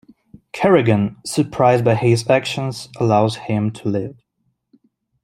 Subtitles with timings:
[0.51, 4.15] Kerrigan, surprised by his actions, allows him to live.